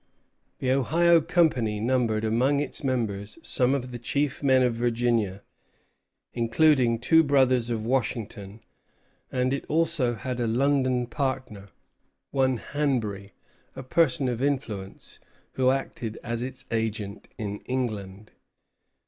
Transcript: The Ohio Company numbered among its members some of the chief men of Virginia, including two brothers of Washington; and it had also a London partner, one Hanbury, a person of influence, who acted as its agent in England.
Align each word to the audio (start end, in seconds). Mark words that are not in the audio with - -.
The 0.57 0.71
Ohio 0.71 1.21
Company 1.21 1.79
numbered 1.79 2.23
among 2.25 2.59
its 2.59 2.83
members 2.83 3.37
some 3.43 3.75
of 3.75 3.91
the 3.91 3.99
chief 3.99 4.41
men 4.41 4.63
of 4.63 4.73
Virginia, 4.73 5.43
including 6.33 6.97
two 6.97 7.21
brothers 7.21 7.69
of 7.69 7.85
Washington; 7.85 8.61
and 9.31 9.53
it 9.53 9.61
had 9.61 9.69
also 9.69 10.17
a 10.25 10.33
London 10.47 11.05
partner, 11.05 11.67
one 12.31 12.57
Hanbury, 12.57 13.33
a 13.75 13.83
person 13.83 14.27
of 14.27 14.41
influence, 14.41 15.19
who 15.51 15.69
acted 15.69 16.17
as 16.23 16.41
its 16.41 16.65
agent 16.71 17.27
in 17.37 17.59
England. 17.67 18.31